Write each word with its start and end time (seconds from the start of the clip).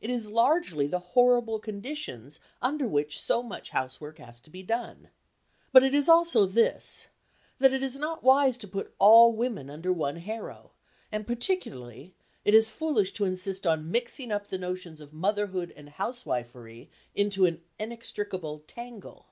It 0.00 0.08
is 0.08 0.30
largely 0.30 0.86
the 0.86 0.98
horrible 1.12 1.58
conditions 1.58 2.40
under 2.62 2.88
which 2.88 3.20
so 3.20 3.42
much 3.42 3.68
housework 3.76 4.16
has 4.16 4.40
to 4.40 4.48
be 4.48 4.62
done. 4.62 5.10
But 5.70 5.82
it 5.82 5.92
is 5.94 6.08
also 6.08 6.46
this: 6.46 7.08
that 7.58 7.74
it 7.74 7.82
is 7.82 7.98
not 7.98 8.24
wise 8.24 8.56
to 8.56 8.68
put 8.68 8.94
all 8.98 9.34
women 9.34 9.68
under 9.68 9.92
one 9.92 10.16
harrow, 10.16 10.72
and 11.12 11.26
particularly 11.26 12.14
it 12.42 12.54
is 12.54 12.70
foolish 12.70 13.12
to 13.12 13.26
insist 13.26 13.66
on 13.66 13.90
mixing 13.90 14.32
up 14.32 14.46
the 14.48 14.56
notions 14.56 14.98
of 14.98 15.12
motherhood 15.12 15.74
and 15.76 15.90
housewifery 15.90 16.88
into 17.14 17.44
an 17.44 17.60
inextricable 17.78 18.60
tangle. 18.66 19.26